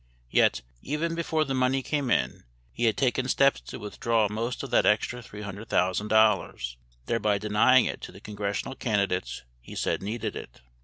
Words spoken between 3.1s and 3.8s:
steps to